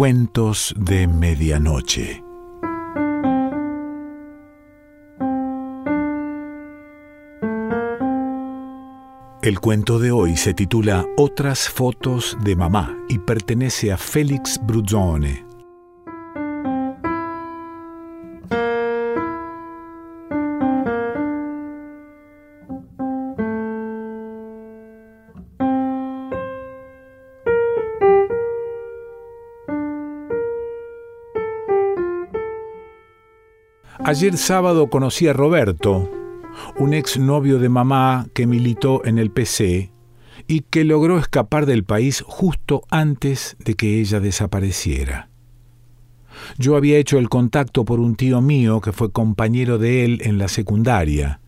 [0.00, 2.24] Cuentos de Medianoche.
[9.42, 15.49] El cuento de hoy se titula Otras fotos de mamá y pertenece a Félix Bruzzone.
[34.02, 36.10] Ayer sábado conocí a Roberto,
[36.78, 39.92] un ex novio de mamá que militó en el PC
[40.48, 45.28] y que logró escapar del país justo antes de que ella desapareciera.
[46.56, 50.38] Yo había hecho el contacto por un tío mío que fue compañero de él en
[50.38, 51.40] la secundaria.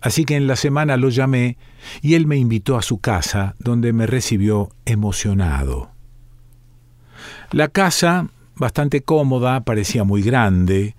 [0.00, 1.56] Así que en la semana lo llamé
[2.02, 5.90] y él me invitó a su casa, donde me recibió emocionado.
[7.52, 10.96] La casa, bastante cómoda, parecía muy grande,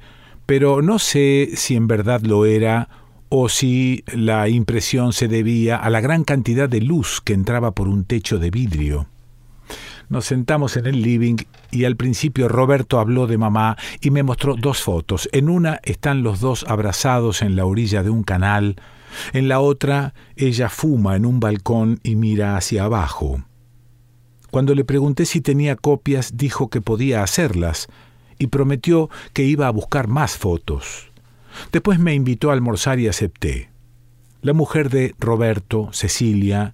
[0.48, 2.90] pero no sé si en verdad lo era
[3.30, 7.90] o si la impresión se debía a la gran cantidad de luz que entraba por
[7.90, 9.08] un techo de vidrio.
[10.08, 11.36] Nos sentamos en el living
[11.70, 15.28] y al principio Roberto habló de mamá y me mostró dos fotos.
[15.34, 18.78] En una están los dos abrazados en la orilla de un canal,
[19.34, 23.44] en la otra ella fuma en un balcón y mira hacia abajo.
[24.50, 27.90] Cuando le pregunté si tenía copias, dijo que podía hacerlas,
[28.40, 31.10] y prometió que iba a buscar más fotos.
[31.72, 33.70] Después me invitó a almorzar y acepté.
[34.42, 36.74] La mujer de Roberto, Cecilia,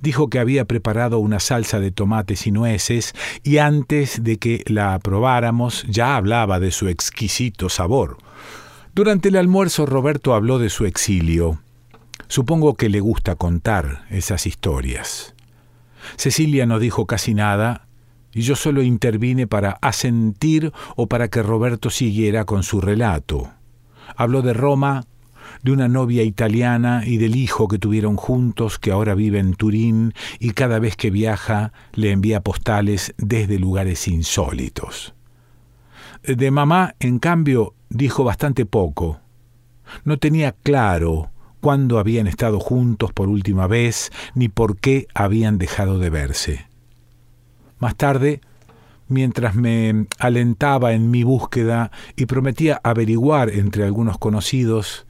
[0.00, 4.98] dijo que había preparado una salsa de tomates y nueces y antes de que la
[4.98, 8.18] probáramos ya hablaba de su exquisito sabor.
[8.94, 11.60] Durante el almuerzo Roberto habló de su exilio.
[12.28, 15.34] Supongo que le gusta contar esas historias.
[16.16, 17.86] Cecilia no dijo casi nada
[18.34, 23.50] y yo solo intervine para asentir o para que Roberto siguiera con su relato.
[24.16, 25.04] Habló de Roma,
[25.62, 30.14] de una novia italiana y del hijo que tuvieron juntos, que ahora vive en Turín
[30.38, 35.14] y cada vez que viaja le envía postales desde lugares insólitos.
[36.22, 39.20] De mamá, en cambio, dijo bastante poco.
[40.04, 41.30] No tenía claro
[41.60, 46.73] cuándo habían estado juntos por última vez, ni por qué habían dejado de verse.
[47.78, 48.40] Más tarde,
[49.08, 55.06] mientras me alentaba en mi búsqueda y prometía averiguar entre algunos conocidos,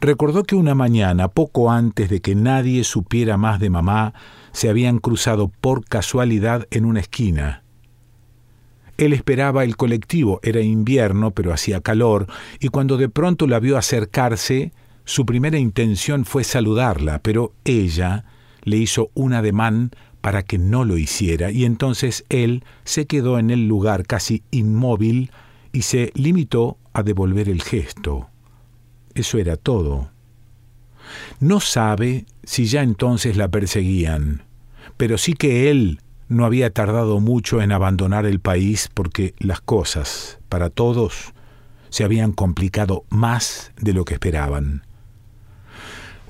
[0.00, 4.14] recordó que una mañana, poco antes de que nadie supiera más de mamá,
[4.52, 7.62] se habían cruzado por casualidad en una esquina.
[8.98, 12.26] Él esperaba el colectivo, era invierno, pero hacía calor,
[12.60, 14.72] y cuando de pronto la vio acercarse,
[15.04, 18.24] su primera intención fue saludarla, pero ella
[18.62, 19.90] le hizo un ademán
[20.26, 25.30] para que no lo hiciera, y entonces él se quedó en el lugar casi inmóvil
[25.70, 28.26] y se limitó a devolver el gesto.
[29.14, 30.10] Eso era todo.
[31.38, 34.42] No sabe si ya entonces la perseguían,
[34.96, 40.40] pero sí que él no había tardado mucho en abandonar el país porque las cosas,
[40.48, 41.34] para todos,
[41.88, 44.82] se habían complicado más de lo que esperaban.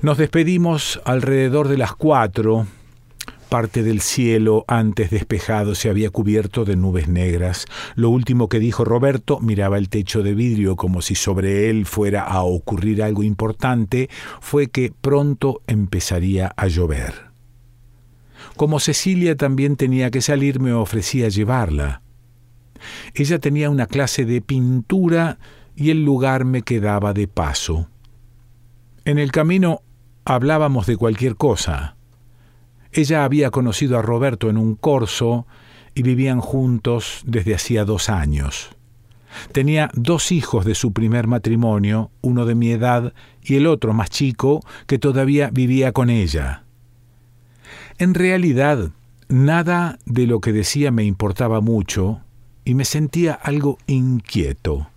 [0.03, 2.67] Nos despedimos alrededor de las cuatro
[3.49, 7.65] Parte del cielo, antes despejado, se había cubierto de nubes negras.
[7.95, 12.23] Lo último que dijo Roberto miraba el techo de vidrio como si sobre él fuera
[12.23, 14.09] a ocurrir algo importante,
[14.41, 17.31] fue que pronto empezaría a llover.
[18.57, 22.01] Como Cecilia también tenía que salir, me ofrecía llevarla.
[23.13, 25.39] Ella tenía una clase de pintura
[25.73, 27.87] y el lugar me quedaba de paso.
[29.05, 29.83] En el camino
[30.25, 31.96] hablábamos de cualquier cosa.
[32.91, 35.45] Ella había conocido a Roberto en un corso
[35.93, 38.69] y vivían juntos desde hacía dos años.
[39.51, 44.09] Tenía dos hijos de su primer matrimonio, uno de mi edad y el otro más
[44.09, 46.63] chico, que todavía vivía con ella.
[47.97, 48.91] En realidad,
[49.27, 52.21] nada de lo que decía me importaba mucho
[52.63, 54.87] y me sentía algo inquieto.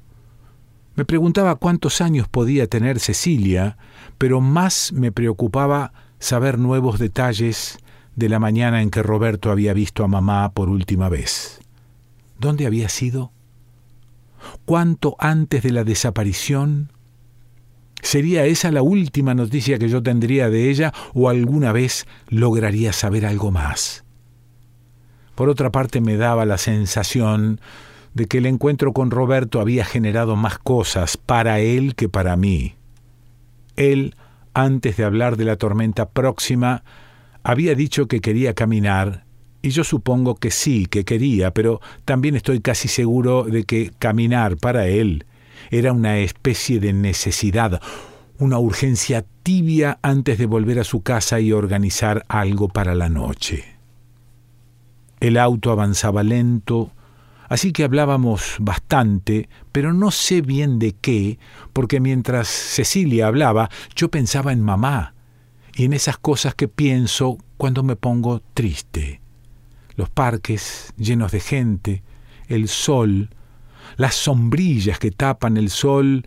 [0.96, 3.78] Me preguntaba cuántos años podía tener Cecilia,
[4.18, 7.78] pero más me preocupaba saber nuevos detalles
[8.14, 11.60] de la mañana en que Roberto había visto a mamá por última vez.
[12.38, 13.32] ¿Dónde había sido?
[14.64, 16.92] ¿Cuánto antes de la desaparición?
[18.02, 23.26] ¿Sería esa la última noticia que yo tendría de ella o alguna vez lograría saber
[23.26, 24.04] algo más?
[25.34, 27.60] Por otra parte me daba la sensación
[28.14, 32.74] de que el encuentro con Roberto había generado más cosas para él que para mí.
[33.76, 34.14] Él,
[34.54, 36.82] antes de hablar de la tormenta próxima,
[37.42, 39.24] había dicho que quería caminar
[39.62, 44.56] Y yo supongo que sí, que quería, pero también estoy casi seguro de que caminar
[44.56, 45.26] para él
[45.70, 47.80] era una especie de necesidad,
[48.38, 53.64] una urgencia tibia antes de volver a su casa y organizar algo para la noche.
[55.20, 56.92] El auto avanzaba lento,
[57.50, 61.38] así que hablábamos bastante, pero no sé bien de qué,
[61.74, 65.14] porque mientras Cecilia hablaba, yo pensaba en mamá
[65.74, 69.20] y en esas cosas que pienso cuando me pongo triste.
[69.96, 72.02] Los parques llenos de gente,
[72.46, 73.30] el sol,
[73.96, 76.24] las sombrillas que tapan el sol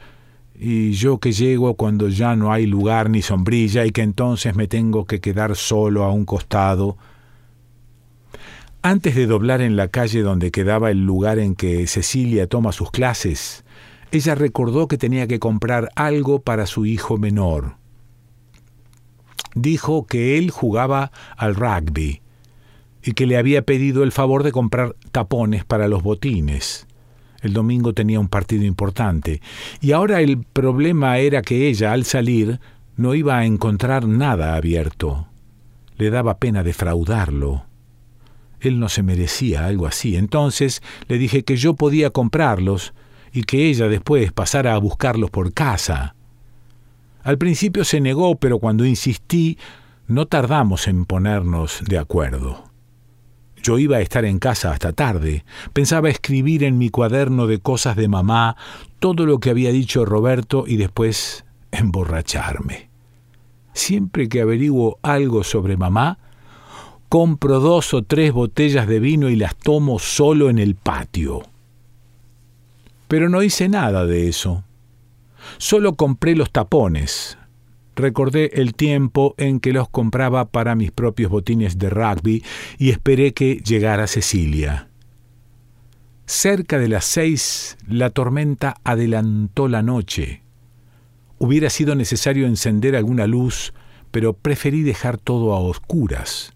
[0.54, 4.68] y yo que llego cuando ya no hay lugar ni sombrilla y que entonces me
[4.68, 6.98] tengo que quedar solo a un costado.
[8.86, 12.92] Antes de doblar en la calle donde quedaba el lugar en que Cecilia toma sus
[12.92, 13.64] clases,
[14.12, 17.78] ella recordó que tenía que comprar algo para su hijo menor.
[19.56, 22.22] Dijo que él jugaba al rugby
[23.02, 26.86] y que le había pedido el favor de comprar tapones para los botines.
[27.42, 29.42] El domingo tenía un partido importante,
[29.80, 32.60] y ahora el problema era que ella, al salir,
[32.98, 35.28] no iba a encontrar nada abierto.
[35.96, 37.64] Le daba pena defraudarlo.
[38.64, 40.16] Él no se merecía algo así.
[40.16, 42.94] Entonces le dije que yo podía comprarlos
[43.34, 46.16] y que ella después pasara a buscarlos por casa.
[47.24, 49.58] Al principio se negó, pero cuando insistí,
[50.08, 52.64] no tardamos en ponernos de acuerdo.
[53.62, 55.46] Yo iba a estar en casa hasta tarde.
[55.72, 58.58] Pensaba escribir en mi cuaderno de cosas de mamá
[59.00, 62.90] todo lo que había dicho Roberto y después emborracharme.
[63.74, 66.20] Siempre que averiguo algo sobre mamá,
[67.14, 71.44] compro dos o tres botellas de vino y las tomo solo en el patio.
[73.08, 74.64] Pero no hice nada de eso.
[75.60, 77.38] Solo compré los tapones,
[77.96, 82.44] Recordé el tiempo en que los compraba para mis propios botines de rugby
[82.80, 84.88] y esperé que llegara Cecilia.
[86.26, 90.42] Cerca de las seis la tormenta adelantó la noche.
[91.38, 93.72] Hubiera sido necesario encender alguna luz,
[94.10, 96.54] pero preferí dejar todo a oscuras.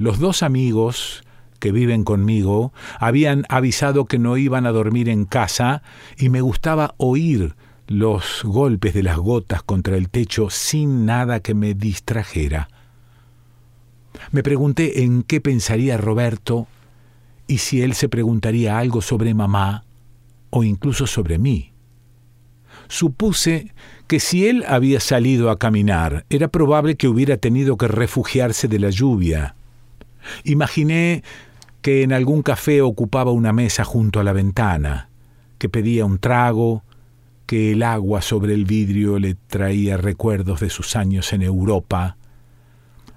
[0.00, 1.24] Los dos amigos
[1.58, 5.82] que viven conmigo habían avisado que no iban a dormir en casa
[6.16, 7.54] y me gustaba oír
[7.86, 12.70] los golpes de las gotas contra el techo sin nada que me distrajera.
[14.32, 16.66] Me pregunté en qué pensaría Roberto
[17.46, 19.84] y si él se preguntaría algo sobre mamá
[20.48, 21.74] o incluso sobre mí.
[22.88, 23.74] Supuse
[24.06, 28.78] que si él había salido a caminar, era probable que hubiera tenido que refugiarse de
[28.78, 29.56] la lluvia.
[30.44, 31.22] Imaginé
[31.82, 35.08] que en algún café ocupaba una mesa junto a la ventana,
[35.58, 36.84] que pedía un trago,
[37.46, 42.16] que el agua sobre el vidrio le traía recuerdos de sus años en Europa.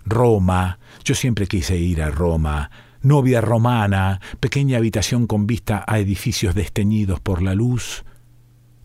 [0.05, 2.71] Roma, yo siempre quise ir a Roma,
[3.01, 8.05] novia romana, pequeña habitación con vista a edificios desteñidos por la luz.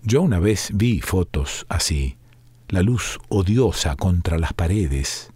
[0.03, 2.19] Yo una vez vi fotos así,
[2.69, 5.33] la luz odiosa contra las paredes,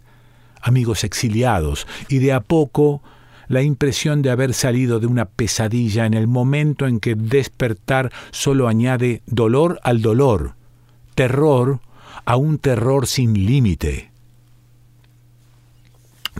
[0.62, 3.02] amigos exiliados, y de a poco
[3.48, 8.68] la impresión de haber salido de una pesadilla en el momento en que despertar solo
[8.68, 10.54] añade dolor al dolor,
[11.14, 11.80] terror
[12.24, 14.10] a un terror sin límite.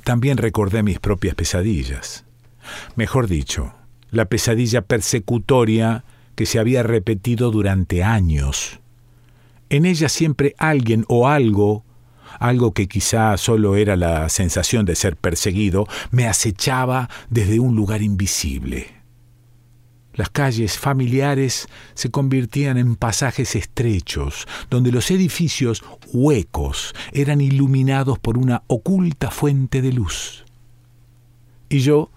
[0.04, 2.24] También recordé mis propias pesadillas.
[2.96, 3.74] Mejor dicho,
[4.10, 6.04] la pesadilla persecutoria
[6.34, 8.80] que se había repetido durante años.
[9.68, 11.84] En ella siempre alguien o algo
[12.38, 18.02] algo que quizá solo era la sensación de ser perseguido, me acechaba desde un lugar
[18.02, 19.02] invisible.
[20.14, 28.36] Las calles familiares se convertían en pasajes estrechos, donde los edificios huecos eran iluminados por
[28.36, 30.44] una oculta fuente de luz.
[31.70, 32.10] Y yo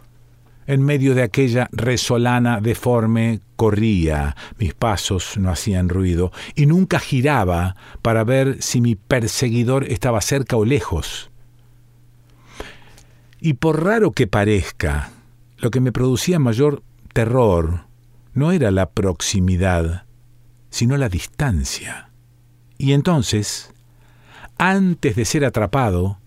[0.67, 7.75] en medio de aquella resolana deforme corría, mis pasos no hacían ruido, y nunca giraba
[8.01, 11.29] para ver si mi perseguidor estaba cerca o lejos.
[13.39, 15.11] Y por raro que parezca,
[15.57, 16.81] lo que me producía mayor
[17.13, 17.85] terror
[18.33, 20.05] no era la proximidad,
[20.69, 22.09] sino la distancia.
[22.77, 23.73] Y entonces,
[24.57, 26.19] antes de ser atrapado,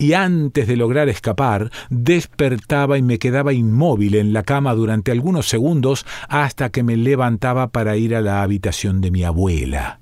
[0.00, 5.46] y antes de lograr escapar, despertaba y me quedaba inmóvil en la cama durante algunos
[5.46, 10.00] segundos hasta que me levantaba para ir a la habitación de mi abuela.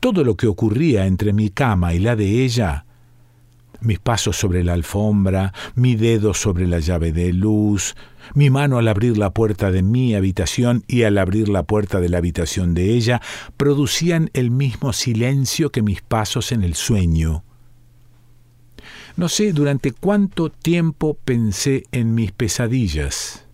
[0.00, 2.86] Todo lo que ocurría entre mi cama y la de ella,
[3.82, 7.94] mis pasos sobre la alfombra, mi dedo sobre la llave de luz,
[8.32, 12.08] mi mano al abrir la puerta de mi habitación y al abrir la puerta de
[12.08, 13.20] la habitación de ella,
[13.58, 17.44] producían el mismo silencio que mis pasos en el sueño
[19.16, 23.46] No sé durante cuánto tiempo pensé en mis pesadillas.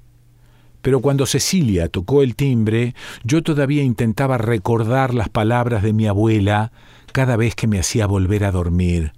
[0.80, 6.72] Pero cuando Cecilia tocó el timbre, yo todavía intentaba recordar las palabras de mi abuela
[7.12, 9.12] cada vez que me hacía volver a dormir.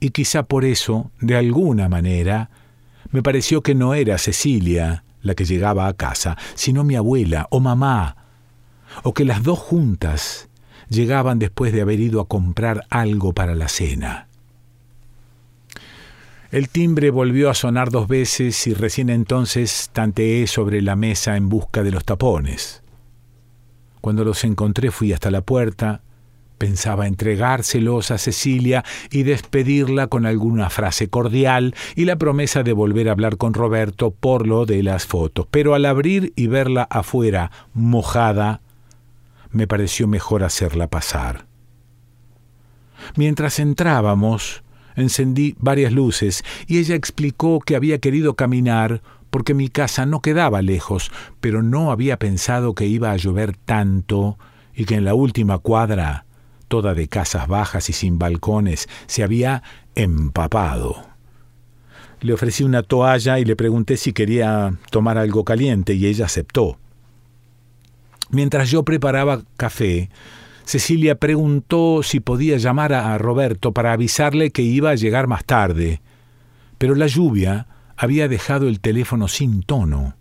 [0.00, 2.50] Y quizá por eso, de alguna manera,
[3.10, 7.60] me pareció que no era Cecilia la que llegaba a casa, sino mi abuela o
[7.60, 8.16] mamá,
[9.02, 10.50] o que las dos juntas
[10.90, 14.29] llegaban después de haber ido a comprar algo para la cena.
[16.50, 21.48] El timbre volvió a sonar dos veces y recién entonces tanteé sobre la mesa en
[21.48, 22.82] busca de los tapones.
[24.00, 26.02] Cuando los encontré fui hasta la puerta,
[26.58, 33.08] pensaba entregárselos a Cecilia y despedirla con alguna frase cordial y la promesa de volver
[33.08, 35.46] a hablar con Roberto por lo de las fotos.
[35.52, 38.60] Pero al abrir y verla afuera mojada,
[39.52, 41.46] me pareció mejor hacerla pasar.
[43.14, 44.64] Mientras entrábamos,
[45.00, 50.60] encendí varias luces y ella explicó que había querido caminar porque mi casa no quedaba
[50.62, 54.38] lejos, pero no había pensado que iba a llover tanto
[54.74, 56.26] y que en la última cuadra,
[56.68, 59.62] toda de casas bajas y sin balcones, se había
[59.94, 60.96] empapado.
[62.20, 66.78] Le ofrecí una toalla y le pregunté si quería tomar algo caliente y ella aceptó.
[68.30, 70.10] Mientras yo preparaba café,
[70.70, 76.00] Cecilia preguntó si podía llamar a Roberto para avisarle que iba a llegar más tarde,
[76.78, 80.14] pero la lluvia había dejado el teléfono sin tono.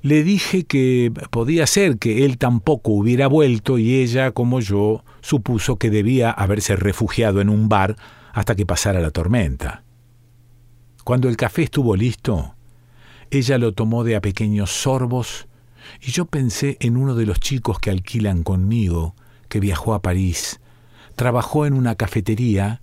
[0.00, 5.74] Le dije que podía ser que él tampoco hubiera vuelto y ella, como yo, supuso
[5.74, 7.96] que debía haberse refugiado en un bar
[8.32, 9.82] hasta que pasara la tormenta.
[11.02, 12.54] Cuando el café estuvo listo,
[13.32, 15.45] ella lo tomó de a pequeños sorbos
[16.00, 19.14] y yo pensé en uno de los chicos que alquilan conmigo,
[19.48, 20.60] que viajó a París,
[21.14, 22.80] trabajó en una cafetería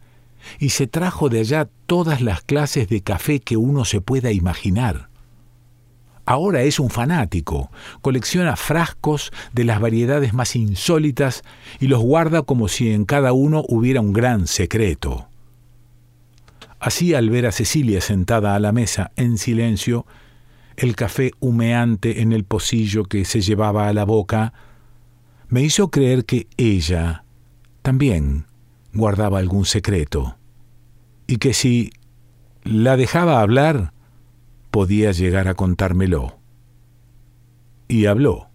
[0.59, 5.09] y se trajo de allá todas las clases de café que uno se pueda imaginar.
[6.25, 7.69] Ahora es un fanático,
[8.01, 11.43] colecciona frascos de las variedades más insólitas
[11.81, 15.27] y los guarda como si en cada uno hubiera un gran secreto.
[16.79, 20.05] Así al ver a Cecilia sentada a la mesa en silencio,
[20.75, 24.53] el café humeante en el pocillo que se llevaba a la boca,
[25.47, 27.25] me hizo creer que ella
[27.81, 28.45] también
[28.93, 30.37] guardaba algún secreto,
[31.27, 31.91] y que si
[32.63, 33.93] la dejaba hablar,
[34.71, 36.39] podía llegar a contármelo.
[37.87, 38.49] Y habló,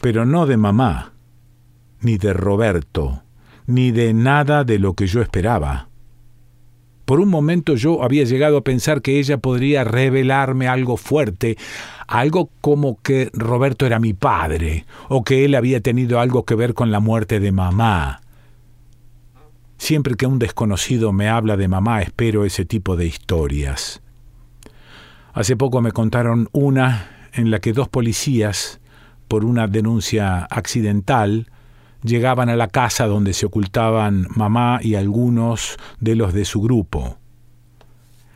[0.00, 1.12] pero no de mamá,
[2.00, 3.22] ni de Roberto,
[3.66, 5.88] ni de nada de lo que yo esperaba.
[7.04, 11.56] Por un momento yo había llegado a pensar que ella podría revelarme algo fuerte,
[12.06, 16.74] algo como que Roberto era mi padre, o que él había tenido algo que ver
[16.74, 18.20] con la muerte de mamá.
[19.78, 24.00] Siempre que un desconocido me habla de mamá espero ese tipo de historias.
[25.32, 28.80] Hace poco me contaron una en la que dos policías,
[29.26, 31.48] por una denuncia accidental,
[32.02, 37.18] llegaban a la casa donde se ocultaban mamá y algunos de los de su grupo.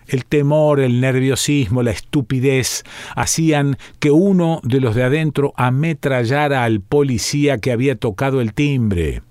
[0.07, 2.85] El temor, el nerviosismo, la estupidez
[3.17, 9.23] hacían que uno de los de adentro ametrallara al policía que había tocado el timbre.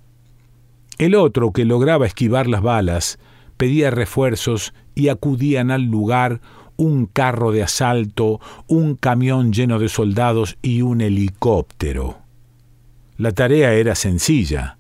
[0.98, 3.20] El otro, que lograba esquivar las balas,
[3.58, 6.42] pedía refuerzos y acudían al lugar
[6.78, 12.25] un carro de asalto, un camión lleno de soldados y un helicóptero.
[13.18, 14.78] La tarea era sencilla.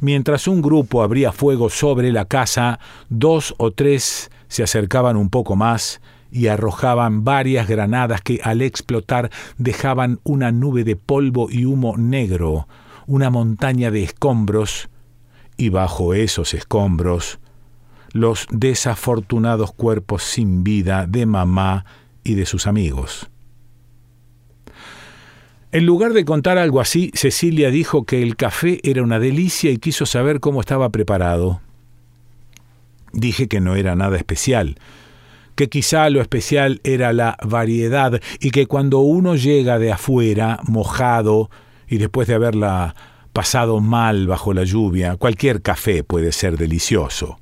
[0.00, 2.78] Mientras un grupo abría fuego sobre la casa,
[3.08, 6.00] dos o tres se acercaban un poco más
[6.30, 12.68] y arrojaban varias granadas que al explotar dejaban una nube de polvo y humo negro,
[13.06, 14.88] una montaña de escombros,
[15.56, 17.38] y bajo esos escombros
[18.12, 21.84] los desafortunados cuerpos sin vida de mamá
[22.24, 23.31] y de sus amigos.
[25.72, 29.78] En lugar de contar algo así, Cecilia dijo que el café era una delicia y
[29.78, 31.62] quiso saber cómo estaba preparado.
[33.14, 34.76] Dije que no era nada especial,
[35.54, 41.48] que quizá lo especial era la variedad y que cuando uno llega de afuera, mojado,
[41.88, 42.94] y después de haberla
[43.32, 47.38] pasado mal bajo la lluvia, cualquier café puede ser delicioso.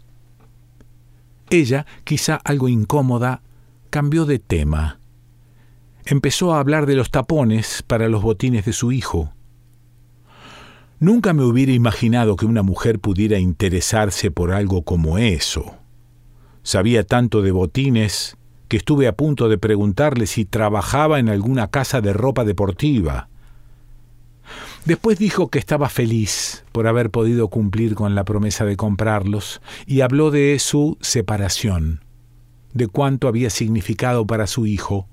[1.50, 3.42] Ella, quizá algo incómoda,
[3.90, 4.99] cambió de tema
[6.04, 9.32] empezó a hablar de los tapones para los botines de su hijo.
[10.98, 15.76] Nunca me hubiera imaginado que una mujer pudiera interesarse por algo como eso.
[16.62, 18.36] Sabía tanto de botines
[18.68, 23.28] que estuve a punto de preguntarle si trabajaba en alguna casa de ropa deportiva.
[24.84, 30.02] Después dijo que estaba feliz por haber podido cumplir con la promesa de comprarlos y
[30.02, 32.04] habló de su separación,
[32.72, 35.08] de cuánto había significado para su hijo.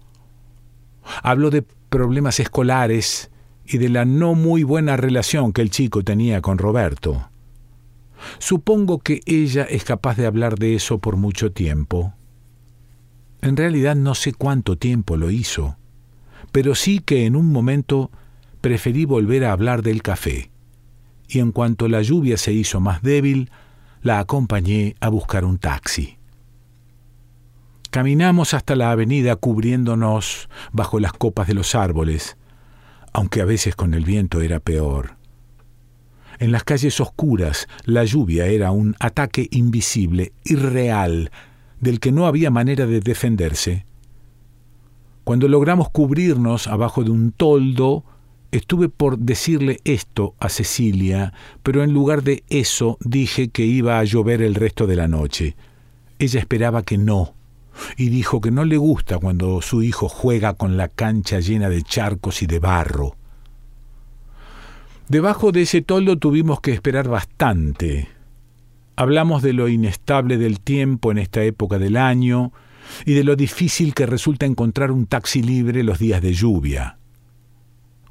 [1.24, 3.32] Habló de problemas escolares
[3.66, 7.30] y de la no muy buena relación que el chico tenía con Roberto.
[8.40, 12.14] Supongo que ella es capaz de hablar de eso por mucho tiempo.
[13.42, 15.78] En realidad no sé cuánto tiempo lo hizo,
[16.52, 18.12] pero sí que en un momento
[18.62, 20.50] preferí volver a hablar del café,
[21.28, 23.52] y en cuanto la lluvia se hizo más débil,
[24.02, 26.17] la acompañé a buscar un taxi.
[27.90, 32.38] Caminamos hasta la avenida cubriéndonos bajo las copas de los árboles,
[33.14, 35.18] aunque a veces con el viento era peor.
[36.40, 41.32] En las calles oscuras la lluvia era un ataque invisible, irreal,
[41.80, 43.86] del que no había manera de defenderse.
[45.24, 48.04] Cuando logramos cubrirnos abajo de un toldo,
[48.52, 54.04] Estuve por decirle esto a Cecilia, pero en lugar de eso dije que iba a
[54.06, 55.58] llover el resto de la noche.
[56.18, 57.36] Ella esperaba que no,
[57.98, 61.84] y dijo que no le gusta cuando su hijo juega con la cancha llena de
[61.84, 63.16] charcos y de barro.
[65.08, 68.10] Debajo de ese toldo tuvimos que esperar bastante.
[68.96, 72.52] Hablamos de lo inestable del tiempo en esta época del año
[73.06, 76.98] y de lo difícil que resulta encontrar un taxi libre los días de lluvia.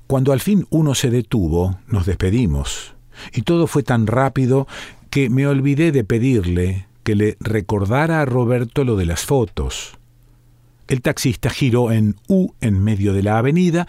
[0.06, 2.94] Cuando al fin uno se detuvo, nos despedimos,
[3.34, 4.68] y todo fue tan rápido
[5.10, 9.96] que me olvidé de pedirle que le recordara a Roberto lo de las fotos.
[10.88, 13.86] El taxista giró en U en medio de la avenida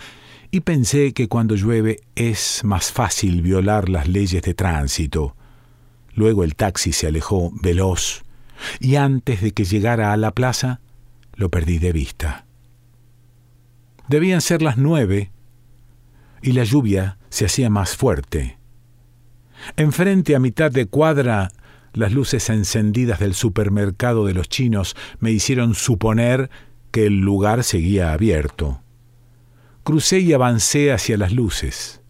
[0.51, 5.35] y pensé que cuando llueve es más fácil violar las leyes de tránsito.
[6.13, 8.23] Luego el taxi se alejó veloz
[8.79, 10.79] y antes de que llegara a la plaza
[11.33, 12.45] lo perdí de vista.
[14.07, 15.31] Debían ser las nueve
[16.43, 18.59] y la lluvia se hacía más fuerte.
[19.75, 21.49] Enfrente a mitad de cuadra,
[21.93, 26.49] las luces encendidas del supermercado de los chinos me hicieron suponer
[26.91, 28.81] que el lugar seguía abierto.
[29.83, 32.01] Crucé y avancé hacia las luces.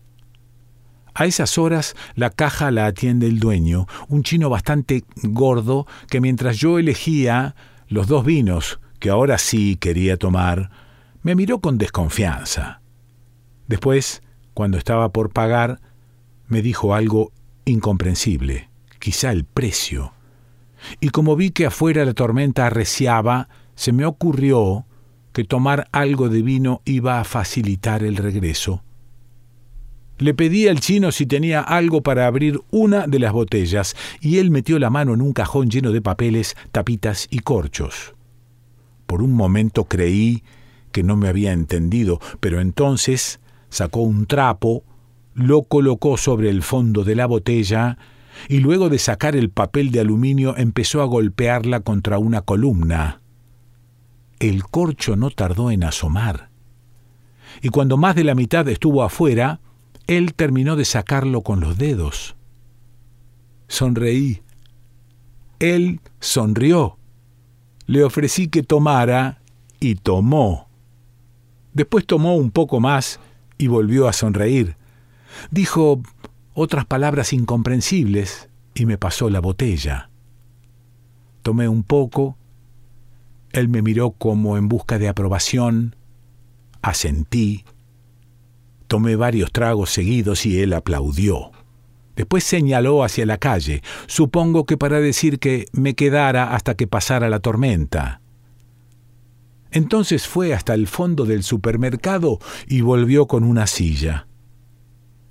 [1.14, 6.58] A esas horas la caja la atiende el dueño, un chino bastante gordo que mientras
[6.58, 7.56] yo elegía
[7.88, 10.70] los dos vinos que ahora sí quería tomar,
[11.24, 12.82] me miró con desconfianza.
[13.68, 14.22] Después,
[14.54, 15.82] cuando estaba por pagar,
[16.48, 17.32] me dijo algo
[17.66, 18.67] incomprensible,
[19.08, 20.12] quizá el precio.
[21.00, 24.86] Y como vi que afuera la tormenta arreciaba, se me ocurrió
[25.32, 28.84] que tomar algo de vino iba a facilitar el regreso.
[30.18, 34.52] Le pedí al chino si tenía algo para abrir una de las botellas, y él
[34.52, 38.14] metió la mano en un cajón lleno de papeles, tapitas y corchos.
[39.06, 40.44] Por un momento creí
[40.92, 43.40] que no me había entendido, pero entonces
[43.70, 44.84] sacó un trapo,
[45.34, 47.98] lo colocó sobre el fondo de la botella
[48.48, 53.22] y luego de sacar el papel de aluminio empezó a golpearla contra una columna.
[54.40, 56.50] El corcho no tardó en asomar.
[57.62, 59.60] Y cuando más de la mitad estuvo afuera,
[60.06, 62.36] él terminó de sacarlo con los dedos.
[63.68, 64.42] Sonreí.
[65.60, 66.98] Él sonrió.
[67.86, 69.42] Le ofrecí que tomara
[69.80, 70.68] y tomó.
[71.74, 73.20] Después tomó un poco más
[73.58, 74.76] y volvió a sonreír.
[75.52, 76.02] Dijo
[76.60, 80.10] otras palabras incomprensibles y me pasó la botella.
[81.44, 82.36] Tomé un poco,
[83.52, 85.96] él me miró como en busca de aprobación,
[86.82, 87.64] asentí,
[88.88, 91.52] tomé varios tragos seguidos y él aplaudió.
[92.16, 97.30] Después señaló hacia la calle, supongo que para decir que me quedara hasta que pasara
[97.30, 98.22] la tormenta.
[99.70, 104.28] Entonces fue hasta el fondo del supermercado y volvió con una silla.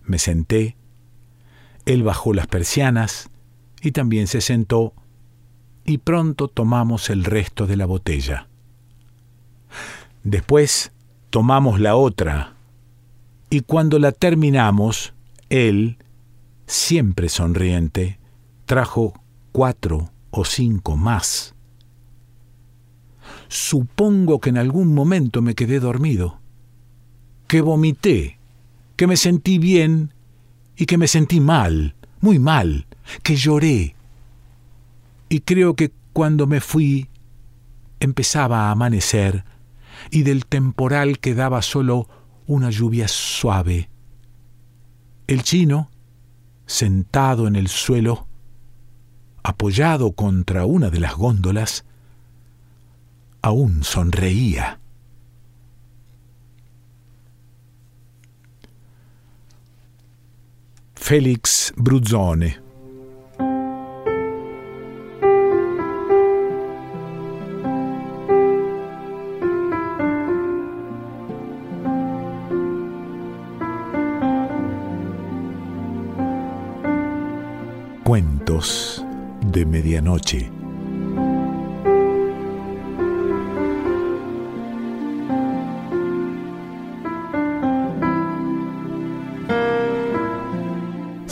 [0.05, 0.77] Me senté,
[1.87, 3.31] él bajó las persianas
[3.81, 4.93] y también se sentó
[5.85, 8.49] y pronto tomamos el resto de la botella.
[10.25, 10.93] Después
[11.31, 12.55] tomamos la otra
[13.49, 15.15] y cuando la terminamos,
[15.49, 15.99] él,
[16.67, 18.19] siempre sonriente,
[18.65, 19.15] trajo
[19.53, 21.55] cuatro o cinco más.
[23.47, 26.41] Supongo que en algún momento me quedé dormido,
[27.47, 28.41] que vomité,
[28.97, 30.13] que me sentí bien
[30.77, 32.87] y que me sentí mal, muy mal,
[33.23, 33.95] que lloré.
[35.29, 37.09] Y creo que cuando me fui
[38.01, 39.45] empezaba a amanecer
[40.11, 42.09] y del temporal quedaba solo
[42.47, 43.89] una lluvia suave.
[45.27, 45.91] El chino,
[46.67, 48.29] sentado en el suelo,
[49.43, 51.85] apoyado contra una de las góndolas,
[53.43, 54.81] aún sonreía.
[61.09, 62.61] Félix Bruzzone.
[78.03, 79.05] Cuentos
[79.53, 80.56] de Medianoche.